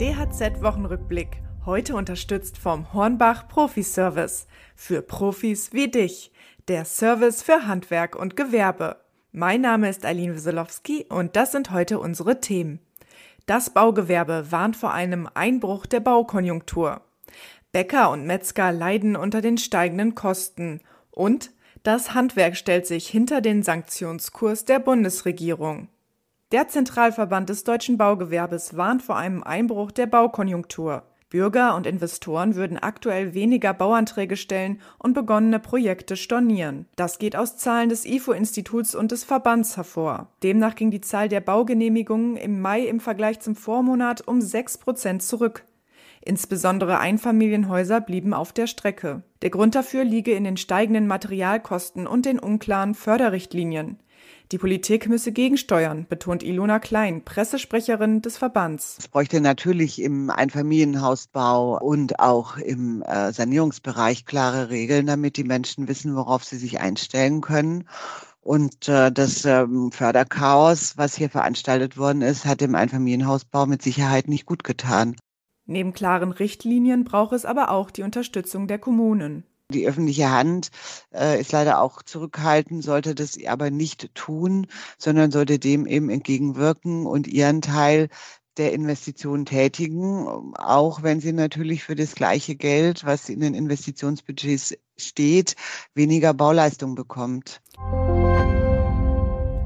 DHZ-Wochenrückblick. 0.00 1.40
Heute 1.64 1.94
unterstützt 1.94 2.58
vom 2.58 2.92
Hornbach 2.92 3.46
Profiservice. 3.46 4.48
Für 4.74 5.02
Profis 5.02 5.72
wie 5.72 5.88
dich. 5.88 6.32
Der 6.66 6.84
Service 6.84 7.44
für 7.44 7.68
Handwerk 7.68 8.16
und 8.16 8.34
Gewerbe. 8.34 8.96
Mein 9.30 9.60
Name 9.60 9.88
ist 9.88 10.04
Eileen 10.04 10.34
Wieselowski 10.34 11.06
und 11.08 11.36
das 11.36 11.52
sind 11.52 11.70
heute 11.70 12.00
unsere 12.00 12.40
Themen. 12.40 12.80
Das 13.46 13.70
Baugewerbe 13.70 14.50
warnt 14.50 14.76
vor 14.76 14.92
einem 14.92 15.28
Einbruch 15.32 15.86
der 15.86 16.00
Baukonjunktur. 16.00 17.00
Bäcker 17.70 18.10
und 18.10 18.26
Metzger 18.26 18.72
leiden 18.72 19.14
unter 19.14 19.42
den 19.42 19.58
steigenden 19.58 20.16
Kosten. 20.16 20.80
Und 21.12 21.52
das 21.84 22.14
Handwerk 22.14 22.56
stellt 22.56 22.88
sich 22.88 23.06
hinter 23.06 23.40
den 23.40 23.62
Sanktionskurs 23.62 24.64
der 24.64 24.80
Bundesregierung. 24.80 25.88
Der 26.54 26.68
Zentralverband 26.68 27.48
des 27.48 27.64
deutschen 27.64 27.98
Baugewerbes 27.98 28.76
warnt 28.76 29.02
vor 29.02 29.16
einem 29.16 29.42
Einbruch 29.42 29.90
der 29.90 30.06
Baukonjunktur. 30.06 31.02
Bürger 31.28 31.74
und 31.74 31.84
Investoren 31.84 32.54
würden 32.54 32.78
aktuell 32.78 33.34
weniger 33.34 33.74
Bauanträge 33.74 34.36
stellen 34.36 34.80
und 35.00 35.14
begonnene 35.14 35.58
Projekte 35.58 36.16
stornieren. 36.16 36.86
Das 36.94 37.18
geht 37.18 37.34
aus 37.34 37.56
Zahlen 37.56 37.88
des 37.88 38.04
IFO-Instituts 38.04 38.94
und 38.94 39.10
des 39.10 39.24
Verbands 39.24 39.76
hervor. 39.76 40.28
Demnach 40.44 40.76
ging 40.76 40.92
die 40.92 41.00
Zahl 41.00 41.28
der 41.28 41.40
Baugenehmigungen 41.40 42.36
im 42.36 42.60
Mai 42.60 42.82
im 42.82 43.00
Vergleich 43.00 43.40
zum 43.40 43.56
Vormonat 43.56 44.20
um 44.28 44.40
6 44.40 44.78
Prozent 44.78 45.24
zurück. 45.24 45.64
Insbesondere 46.24 47.00
Einfamilienhäuser 47.00 48.00
blieben 48.00 48.32
auf 48.32 48.52
der 48.52 48.68
Strecke. 48.68 49.24
Der 49.42 49.50
Grund 49.50 49.74
dafür 49.74 50.04
liege 50.04 50.30
in 50.32 50.44
den 50.44 50.56
steigenden 50.56 51.08
Materialkosten 51.08 52.06
und 52.06 52.26
den 52.26 52.38
unklaren 52.38 52.94
Förderrichtlinien. 52.94 53.98
Die 54.52 54.58
Politik 54.58 55.08
müsse 55.08 55.32
gegensteuern, 55.32 56.06
betont 56.08 56.42
Ilona 56.42 56.78
Klein, 56.78 57.24
Pressesprecherin 57.24 58.20
des 58.20 58.36
Verbands. 58.36 58.96
Es 58.98 59.08
bräuchte 59.08 59.40
natürlich 59.40 60.00
im 60.00 60.28
Einfamilienhausbau 60.28 61.80
und 61.80 62.20
auch 62.20 62.58
im 62.58 63.02
äh, 63.02 63.32
Sanierungsbereich 63.32 64.26
klare 64.26 64.68
Regeln, 64.68 65.06
damit 65.06 65.38
die 65.38 65.44
Menschen 65.44 65.88
wissen, 65.88 66.14
worauf 66.14 66.44
sie 66.44 66.58
sich 66.58 66.78
einstellen 66.78 67.40
können. 67.40 67.88
Und 68.42 68.88
äh, 68.88 69.10
das 69.10 69.46
ähm, 69.46 69.90
Förderchaos, 69.90 70.98
was 70.98 71.16
hier 71.16 71.30
veranstaltet 71.30 71.96
worden 71.96 72.20
ist, 72.20 72.44
hat 72.44 72.60
dem 72.60 72.74
Einfamilienhausbau 72.74 73.64
mit 73.64 73.80
Sicherheit 73.80 74.28
nicht 74.28 74.44
gut 74.44 74.62
getan. 74.62 75.16
Neben 75.64 75.94
klaren 75.94 76.30
Richtlinien 76.30 77.04
braucht 77.04 77.32
es 77.32 77.46
aber 77.46 77.70
auch 77.70 77.90
die 77.90 78.02
Unterstützung 78.02 78.68
der 78.68 78.78
Kommunen. 78.78 79.44
Die 79.72 79.86
öffentliche 79.88 80.30
Hand 80.30 80.70
äh, 81.12 81.40
ist 81.40 81.52
leider 81.52 81.80
auch 81.80 82.02
zurückhaltend, 82.02 82.84
sollte 82.84 83.14
das 83.14 83.38
aber 83.46 83.70
nicht 83.70 84.14
tun, 84.14 84.66
sondern 84.98 85.30
sollte 85.30 85.58
dem 85.58 85.86
eben 85.86 86.10
entgegenwirken 86.10 87.06
und 87.06 87.26
ihren 87.26 87.62
Teil 87.62 88.08
der 88.58 88.72
Investitionen 88.72 89.46
tätigen, 89.46 90.54
auch 90.54 91.02
wenn 91.02 91.20
sie 91.20 91.32
natürlich 91.32 91.82
für 91.82 91.96
das 91.96 92.14
gleiche 92.14 92.54
Geld, 92.54 93.04
was 93.04 93.28
in 93.28 93.40
den 93.40 93.54
Investitionsbudgets 93.54 94.76
steht, 94.96 95.56
weniger 95.94 96.34
Bauleistung 96.34 96.94
bekommt. 96.94 97.60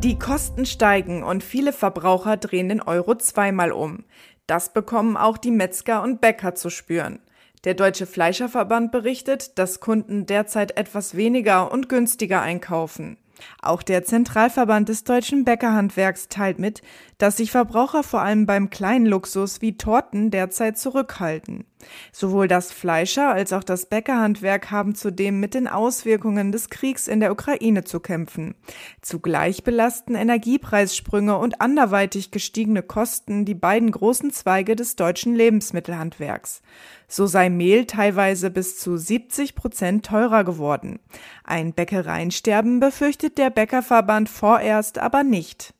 Die 0.04 0.16
Kosten 0.16 0.64
steigen 0.64 1.24
und 1.24 1.42
viele 1.42 1.72
Verbraucher 1.72 2.36
drehen 2.36 2.68
den 2.68 2.80
Euro 2.80 3.16
zweimal 3.16 3.72
um. 3.72 4.04
Das 4.46 4.72
bekommen 4.72 5.16
auch 5.16 5.36
die 5.36 5.50
Metzger 5.50 6.02
und 6.02 6.20
Bäcker 6.20 6.54
zu 6.54 6.70
spüren. 6.70 7.18
Der 7.64 7.74
Deutsche 7.74 8.06
Fleischerverband 8.06 8.92
berichtet, 8.92 9.58
dass 9.58 9.80
Kunden 9.80 10.26
derzeit 10.26 10.76
etwas 10.76 11.16
weniger 11.16 11.72
und 11.72 11.88
günstiger 11.88 12.40
einkaufen. 12.40 13.16
Auch 13.60 13.82
der 13.82 14.04
Zentralverband 14.04 14.88
des 14.88 15.04
deutschen 15.04 15.44
Bäckerhandwerks 15.44 16.28
teilt 16.28 16.58
mit, 16.58 16.82
dass 17.18 17.36
sich 17.36 17.50
Verbraucher 17.50 18.02
vor 18.02 18.20
allem 18.20 18.46
beim 18.46 18.70
kleinen 18.70 19.06
Luxus 19.06 19.60
wie 19.60 19.76
Torten 19.76 20.30
derzeit 20.30 20.78
zurückhalten. 20.78 21.64
Sowohl 22.12 22.48
das 22.48 22.72
Fleischer 22.72 23.28
als 23.28 23.52
auch 23.52 23.62
das 23.62 23.86
Bäckerhandwerk 23.86 24.70
haben 24.70 24.94
zudem 24.94 25.40
mit 25.40 25.54
den 25.54 25.68
Auswirkungen 25.68 26.50
des 26.50 26.70
Kriegs 26.70 27.06
in 27.06 27.20
der 27.20 27.32
Ukraine 27.32 27.84
zu 27.84 28.00
kämpfen. 28.00 28.54
Zugleich 29.00 29.62
belasten 29.62 30.14
Energiepreissprünge 30.14 31.38
und 31.38 31.60
anderweitig 31.60 32.30
gestiegene 32.30 32.82
Kosten 32.82 33.44
die 33.44 33.54
beiden 33.54 33.90
großen 33.90 34.32
Zweige 34.32 34.74
des 34.74 34.96
deutschen 34.96 35.34
Lebensmittelhandwerks. 35.34 36.62
So 37.06 37.26
sei 37.26 37.48
Mehl 37.48 37.86
teilweise 37.86 38.50
bis 38.50 38.78
zu 38.78 38.96
70 38.96 39.54
Prozent 39.54 40.04
teurer 40.04 40.44
geworden. 40.44 40.98
Ein 41.42 41.72
Bäckereiensterben 41.72 42.80
befürchtet 42.80 43.27
der 43.36 43.50
Bäckerverband 43.50 44.28
vorerst 44.28 44.98
aber 44.98 45.24
nicht. 45.24 45.74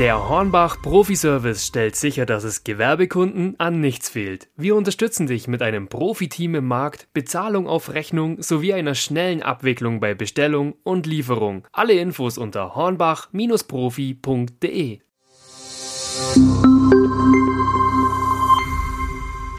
Der 0.00 0.28
Hornbach 0.28 0.82
Profiservice 0.82 1.64
stellt 1.64 1.94
sicher, 1.94 2.26
dass 2.26 2.42
es 2.42 2.64
Gewerbekunden 2.64 3.54
an 3.58 3.80
nichts 3.80 4.08
fehlt. 4.08 4.48
Wir 4.56 4.74
unterstützen 4.74 5.28
dich 5.28 5.46
mit 5.46 5.62
einem 5.62 5.86
Profiteam 5.86 6.56
im 6.56 6.66
Markt, 6.66 7.06
Bezahlung 7.14 7.68
auf 7.68 7.94
Rechnung 7.94 8.42
sowie 8.42 8.74
einer 8.74 8.96
schnellen 8.96 9.44
Abwicklung 9.44 10.00
bei 10.00 10.14
Bestellung 10.14 10.74
und 10.82 11.06
Lieferung. 11.06 11.64
Alle 11.70 11.92
Infos 11.92 12.38
unter 12.38 12.74
hornbach-profi.de. 12.74 14.98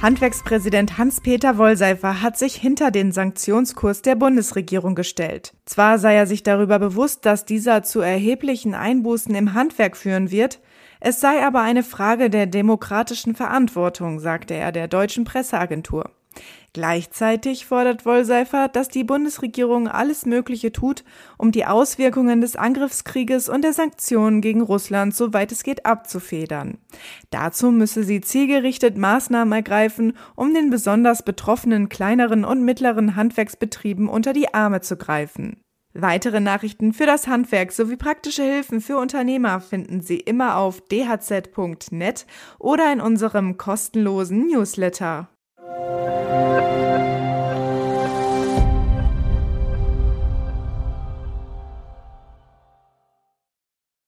Handwerkspräsident 0.05 0.99
Hans-Peter 0.99 1.57
Wollseifer 1.57 2.21
hat 2.21 2.37
sich 2.37 2.53
hinter 2.53 2.91
den 2.91 3.11
Sanktionskurs 3.11 4.03
der 4.03 4.13
Bundesregierung 4.13 4.93
gestellt. 4.93 5.55
Zwar 5.65 5.97
sei 5.97 6.13
er 6.13 6.27
sich 6.27 6.43
darüber 6.43 6.77
bewusst, 6.77 7.25
dass 7.25 7.43
dieser 7.43 7.81
zu 7.81 8.01
erheblichen 8.01 8.75
Einbußen 8.75 9.33
im 9.33 9.55
Handwerk 9.55 9.97
führen 9.97 10.29
wird, 10.29 10.59
es 10.99 11.21
sei 11.21 11.43
aber 11.43 11.61
eine 11.61 11.81
Frage 11.81 12.29
der 12.29 12.45
demokratischen 12.45 13.33
Verantwortung, 13.33 14.19
sagte 14.19 14.53
er 14.53 14.71
der 14.71 14.87
deutschen 14.87 15.23
Presseagentur. 15.23 16.11
Gleichzeitig 16.75 17.67
fordert 17.67 18.05
Wollseifer, 18.05 18.67
dass 18.67 18.89
die 18.89 19.05
Bundesregierung 19.05 19.87
alles 19.87 20.25
Mögliche 20.25 20.73
tut, 20.73 21.05
um 21.37 21.53
die 21.53 21.65
Auswirkungen 21.65 22.41
des 22.41 22.57
Angriffskrieges 22.57 23.47
und 23.47 23.63
der 23.63 23.71
Sanktionen 23.71 24.41
gegen 24.41 24.59
Russland 24.59 25.15
soweit 25.15 25.53
es 25.53 25.63
geht 25.63 25.85
abzufedern. 25.85 26.77
Dazu 27.29 27.71
müsse 27.71 28.03
sie 28.03 28.19
zielgerichtet 28.19 28.97
Maßnahmen 28.97 29.53
ergreifen, 29.53 30.17
um 30.35 30.53
den 30.53 30.69
besonders 30.69 31.23
betroffenen 31.23 31.87
kleineren 31.87 32.43
und 32.43 32.65
mittleren 32.65 33.15
Handwerksbetrieben 33.15 34.09
unter 34.09 34.33
die 34.33 34.53
Arme 34.53 34.81
zu 34.81 34.97
greifen. 34.97 35.61
Weitere 35.93 36.41
Nachrichten 36.41 36.91
für 36.91 37.05
das 37.05 37.27
Handwerk 37.27 37.71
sowie 37.71 37.95
praktische 37.95 38.43
Hilfen 38.43 38.81
für 38.81 38.97
Unternehmer 38.97 39.61
finden 39.61 40.01
Sie 40.01 40.17
immer 40.17 40.57
auf 40.57 40.81
dhz.net 40.81 42.25
oder 42.59 42.91
in 42.91 42.99
unserem 42.99 43.55
kostenlosen 43.55 44.47
Newsletter. 44.47 45.29